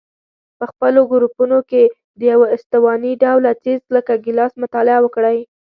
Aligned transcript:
په 0.57 0.63
خپلو 0.71 1.01
ګروپونو 1.11 1.57
کې 1.69 1.83
د 2.19 2.21
یوه 2.31 2.47
استواني 2.55 3.13
ډوله 3.23 3.51
څیز 3.63 3.79
لکه 3.95 4.13
ګیلاس 4.25 4.53
مطالعه 4.63 4.99
وکړئ. 5.01 5.39